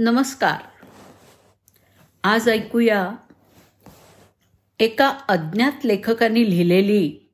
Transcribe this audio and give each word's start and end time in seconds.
नमस्कार. 0.00 0.86
आज 2.24 2.48
ऐकूया 2.48 3.16
एका 4.78 5.08
अज्ञात 5.28 5.84
लेखकाने 5.84 6.50
लिहिलेली 6.50 7.30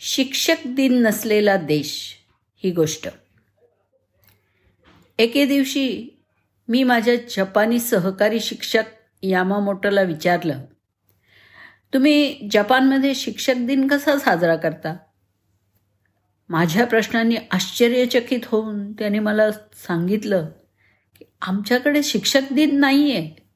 शिक्षक 0.00 0.56
दिन 0.66 1.02
नसलेला 1.02 1.56
देश 1.56 2.14
ही 2.56 2.70
गोष्ट. 2.70 3.08
एके 5.18 5.46
दिवशी 5.46 6.18
मी 6.68 6.82
माझ्या 6.82 7.14
जपानी 7.36 7.78
सहकारी 7.78 8.40
शिक्षक 8.40 8.84
यामामोटोला 9.22 10.02
विचारलं 10.02 10.64
तुम्ही 11.94 12.48
जपानमध्ये 12.50 13.14
शिक्षक 13.14 13.54
दिन 13.56 13.88
कसा 13.88 14.18
साजरा 14.18 14.56
करता? 14.56 14.96
माझ्या 16.48 16.86
प्रश्नांनी 16.86 17.36
आश्चर्यचकित 17.50 18.40
होऊन 18.44 18.92
त्याने 18.92 19.18
मला 19.18 19.50
सांगितलं 19.74 20.48
की 21.20 21.26
आमच्याकडे 21.42 22.02
शिक्षक 22.02 22.40
दिन 22.52 22.80
नाही 22.80 23.16
आहे 23.16 23.50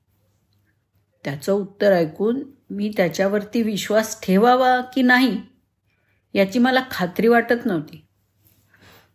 त्याचं 1.24 1.52
उत्तर 1.52 1.92
ऐकून 1.92 2.42
मी 2.70 2.92
त्याच्यावरती 2.96 3.62
विश्वास 3.62 4.22
ठेवावा 4.22 4.80
की 4.80 5.02
नाही 5.02 5.40
याची 6.34 6.58
मला 6.58 6.82
खात्री 6.90 7.28
वाटत 7.28 7.66
नव्हती. 7.66 8.04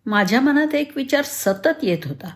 माझ्या 0.05 0.41
मनात 0.41 0.75
एक 0.75 0.97
विचार 0.97 1.21
सतत 1.25 1.83
येत 1.83 1.97
होता. 2.05 2.35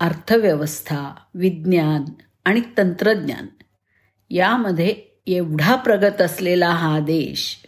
अर्थव्यवस्था 0.00 1.14
विज्ञान 1.34 2.04
आणि 2.44 2.60
तंत्रज्ञान 2.78 3.46
यामध्ये 4.30 5.02
एवढा 5.26 5.76
प्रगत 5.76 6.20
असलेला 6.22 6.70
हा 6.70 7.00
देश 7.00 7.62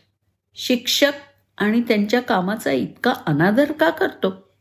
शिक्षक 0.54 1.12
आणि 1.58 1.80
त्यांच्या 1.80 2.20
कामाचा 2.20 2.72
इतका 2.72 3.14
अनादर 3.26 3.72
का 3.72 3.90
करतो? 3.90 4.51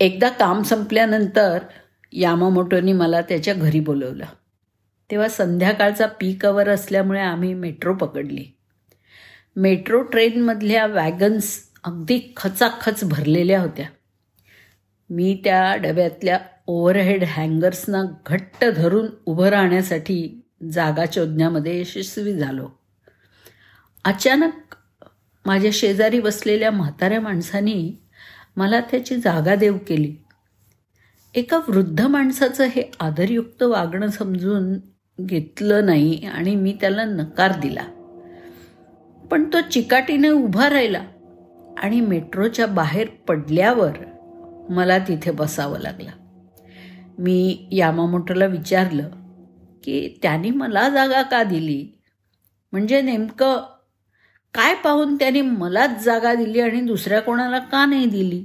एकदा 0.00 0.28
काम 0.28 0.62
संपल्यानंतर 0.62 1.58
यामामोटोनी 2.12 2.92
मला 2.92 3.20
त्याच्या 3.20 3.54
घरी 3.54 3.80
बोलवलं. 3.80 4.24
तेव्हा 5.10 5.28
संध्याकाळचा 5.28 6.06
पीक 6.06 6.46
अवर 6.46 6.68
असल्यामुळे 6.68 7.20
आम्ही 7.20 7.54
मेट्रो 7.54 7.94
पकडली. 7.94 8.44
मेट्रो 9.56 10.02
ट्रेनमधल्या 10.02 10.86
वॅगन्स 10.86 11.60
अगदी 11.84 12.32
खचाखच 12.36 13.04
भरलेल्या 13.04 13.60
होत्या. 13.60 13.86
मी 15.10 15.40
त्या 15.44 15.76
डब्यातल्या 15.76 16.40
ओव्हरहेड 16.66 17.24
हँगर्सना 17.24 18.02
घट्ट 18.26 18.64
धरून 18.76 19.06
उभं 19.26 19.46
राहण्यासाठी 19.46 20.40
जागा 20.72 21.04
शोधण्यामध्ये 21.12 21.80
यशस्वी 21.80 22.34
झालो. 22.34 22.68
अचानक 24.04 24.74
माझ्या 25.46 25.70
शेजारी 25.74 26.20
बसलेल्या 26.20 26.70
म्हाताऱ्या 26.70 27.20
माणसानी 27.20 27.96
मला 28.56 28.80
त्याची 28.80 29.16
जागा 29.16 29.54
देऊ 29.54 29.78
केली. 29.88 30.16
एका 31.34 31.56
वृद्ध 31.56 32.00
माणसाचं 32.00 32.64
हे 32.64 32.82
आदरयुक्त 33.00 33.62
वागणं 33.62 34.08
समजून 34.08 34.78
घेतलं 35.20 35.86
नाही 35.86 36.26
आणि 36.26 36.56
मी 36.56 36.76
त्याला 36.80 37.04
नकार 37.04 37.52
दिला. 37.60 37.82
पण 39.30 39.44
तो 39.44 39.60
चिकाटीने 39.60 40.28
उभा 40.28 40.70
राहिला 40.70 41.04
आणि 41.78 42.00
मेट्रोच्या 42.00 42.66
बाहेर 42.66 43.08
पडल्यावर 43.28 43.92
मला 44.70 44.98
तिथे 44.98 45.30
बसावं 45.30 45.78
लागलं. 45.78 46.10
मी 47.18 47.68
यामामोटोला 47.72 48.46
विचारलं 48.46 49.10
की 49.84 50.18
त्यांनी 50.22 50.50
मला 50.50 50.88
जागा 50.88 51.22
का 51.22 51.42
दिली? 51.42 52.02
म्हणजे 52.72 53.02
नेमकं 53.02 53.79
काय 54.54 54.74
पाहून 54.74 55.16
त्याने 55.16 55.42
मलाच 55.42 56.04
जागा 56.04 56.34
दिली 56.34 56.60
आणि 56.60 56.80
दुसऱ्या 56.80 57.22
कोणाला 57.22 57.58
का 57.58 57.86
नाही 57.86 58.06
दिली? 58.06 58.44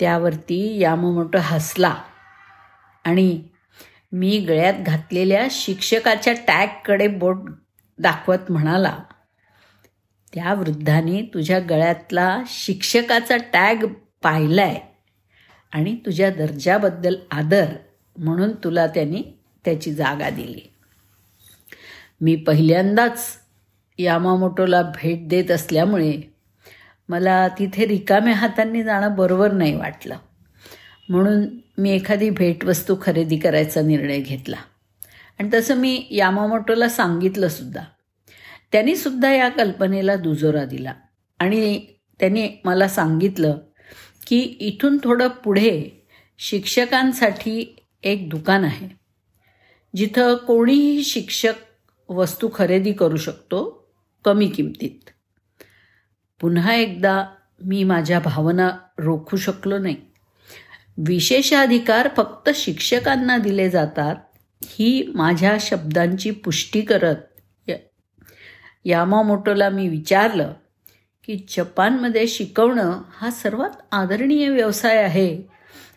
त्यावरती 0.00 0.78
यामोमोटो 0.78 1.38
हसला. 1.40 1.94
आणि 3.04 3.42
मी 4.12 4.38
गळ्यात 4.38 4.74
घातलेल्या 4.86 5.46
शिक्षकाच्या 5.50 6.34
टॅगकडे 6.46 7.08
बोट 7.08 7.36
दाखवत 7.98 8.50
म्हणाला 8.50 8.98
त्या 10.34 10.54
वृद्धाने 10.54 11.30
तुझ्या 11.34 11.58
गळ्यातला 11.60 12.42
शिक्षकाचा 12.46 13.36
टॅग 13.52 13.76
पाहिलाय 14.22 14.80
आणि 15.72 15.96
तुझ्या 15.96 16.30
दर्जाबद्दल 16.30 17.14
आदर 17.30 17.64
म्हणून 18.16 18.52
तुला 18.52 18.86
त्यांनी 18.86 19.22
त्याची 19.64 19.94
जागा 19.94 20.30
दिली. 20.30 20.72
मी 22.20 22.36
पहिल्यांदाच 22.36 23.39
यामामोटोला 24.02 24.82
भेट 24.82 25.28
देत 25.28 25.50
असल्यामुळे 25.50 26.34
मला 27.08 27.48
तिथे 27.48 27.86
रिकाम्या 27.86 28.34
हातांनी 28.34 28.82
जाणं 28.82 29.14
बरोबर 29.14 29.52
नाही 29.52 29.76
वाटलं. 29.76 30.16
म्हणून 31.08 31.46
मी 31.78 31.90
एखादी 31.90 32.30
भेटवस्तू 32.30 32.96
खरेदी 33.02 33.38
करायचा 33.38 33.80
निर्णय 33.80 34.20
घेतला. 34.20 34.56
आणि 35.38 35.50
तसं 35.54 35.76
मी 35.76 36.06
यामामोटोला 36.10 36.88
सांगितलंसुद्धा 36.88 37.82
त्यांनीसुद्धा 38.72 39.32
या 39.32 39.48
कल्पनेला 39.48 40.16
दुजोरा 40.16 40.64
दिला. 40.64 40.92
आणि 41.38 41.80
त्यांनी 42.20 42.48
मला 42.64 42.88
सांगितलं 42.88 43.58
की 44.26 44.38
इथून 44.38 44.98
थोडं 45.04 45.28
पुढे 45.28 46.06
शिक्षकांसाठी 46.38 47.76
एक 48.02 48.30
दुकान 48.30 48.64
आहे. 48.64 48.88
जिथं 49.96 50.36
कोणीही 50.36 51.02
शिक्षक 51.02 51.52
वस्तू 52.08 52.48
खरेदी 52.54 52.92
करू 52.92 53.16
शकतो. 53.16 53.79
कमी 54.24 54.48
किमतीत. 54.48 55.10
पुन्हा 56.40 56.74
एकदा 56.74 57.24
मी 57.64 57.84
माझ्या 57.84 58.20
भावना 58.20 58.70
रोखू 58.98 59.36
शकलो 59.36 59.78
नाही. 59.78 59.96
विशेषाधिकार 60.98 62.08
फक्त 62.16 62.50
शिक्षकांना 62.54 63.38
दिले 63.38 63.70
जातात 63.70 64.16
ही 64.64 65.12
माझ्या 65.14 65.56
शब्दांची 65.60 66.30
पुष्टी 66.30 66.80
करत. 66.80 67.16
यामामोटोला 68.84 69.68
मी 69.68 69.88
विचारलं 69.88 70.52
की 71.26 71.46
जपानमध्ये 71.48 72.26
शिकवणं 72.26 73.02
हा 73.12 73.30
सर्वात 73.30 73.70
आदरणीय 73.92 74.48
व्यवसाय 74.48 74.96
आहे 74.96 75.42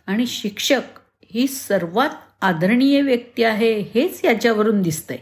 आणि 0.07 0.25
शिक्षक 0.25 0.81
ही 1.25 1.47
सर्वात 1.47 2.09
आदरणीय 2.41 3.01
व्यक्ती 3.01 3.43
आहे 3.43 3.79
हेच 3.79 4.25
याच्यावरून 4.25 4.81
दिसतंय. 4.81 5.17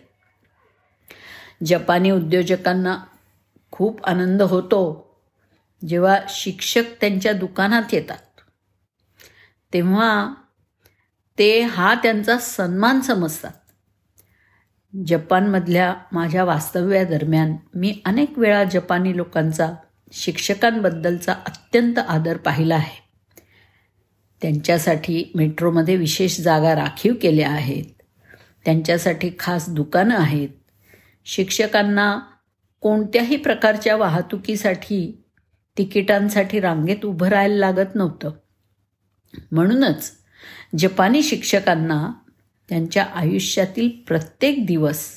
जपानी 1.65 2.11
उद्योजकांना 2.11 2.97
खूप 3.71 4.05
आनंद 4.05 4.41
होतो 4.41 5.11
जेव्हा 5.87 6.19
शिक्षक 6.29 6.83
त्यांच्या 7.01 7.33
दुकानात 7.33 7.83
येतात. 7.93 8.41
तेव्हा 9.73 10.33
ते 11.37 11.61
हा 11.61 11.95
त्यांचा 11.95 12.37
सन्मान 12.37 13.01
समजतात. 13.01 13.51
जपानमधल्या 15.07 15.95
माझ्या 16.11 16.43
वास्तव्यादरम्यान 16.43 17.55
मी 17.75 18.01
अनेक 18.05 18.39
वेळा 18.39 18.63
जपानी 18.63 19.17
लोकांचा 19.17 19.71
शिक्षकांबद्दलचा 20.11 21.31
अत्यंत 21.31 21.99
आदर 21.99 22.37
पाहिला 22.37 22.75
आहे. 22.75 23.01
त्यांच्यासाठी 24.41 25.31
मेट्रोमध्ये 25.35 25.95
विशेष 25.95 26.39
जागा 26.39 26.75
राखीव 26.75 27.13
केल्या 27.21 27.49
आहेत. 27.49 27.85
त्यांच्यासाठी 28.65 29.31
खास 29.39 29.69
दुकानं 29.69 30.17
आहेत. 30.17 30.49
शिक्षकांना 31.25 32.19
कोणत्याही 32.81 33.37
प्रकारच्या 33.37 33.95
वाहतुकीसाठी 33.95 35.23
तिकिटांसाठी 35.77 36.59
रांगेत 36.59 37.05
उभं 37.05 37.27
राहायला 37.27 37.71
लागत 37.71 37.95
नव्हतं. 37.95 38.31
म्हणूनच 39.51 40.11
जपानी 40.77 41.23
शिक्षकांना 41.23 42.11
त्यांच्या 42.69 43.03
आयुष्यातील 43.03 43.89
प्रत्येक 44.07 44.65
दिवस 44.65 45.09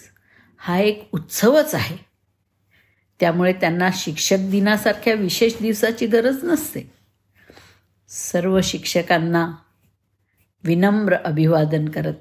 हा 0.56 0.78
एक 0.78 1.08
उत्सवच 1.12 1.74
आहे. 1.74 1.96
त्यामुळे 3.20 3.52
त्यांना 3.52 3.88
शिक्षक 3.94 4.36
दिनासारख्या 4.50 5.14
विशेष 5.14 5.52
दिवसाची 5.60 6.06
गरज 6.06 6.44
नसते. 6.44 6.92
सर्व 8.08 8.60
शिक्षकांना 8.60 9.52
विनम्र 10.64 11.14
अभिवादन 11.14 11.88
करत 11.88 12.14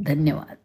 धन्यवाद. 0.00 0.56